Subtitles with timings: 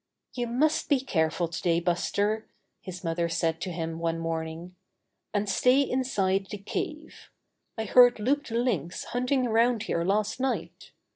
[0.33, 2.47] "You must be careful today, Buster,''
[2.81, 4.75] his mother said to him one morning,
[5.31, 7.29] "and stay inside the cave.
[7.77, 10.89] I heard Loup the Lynx hunting around here last night.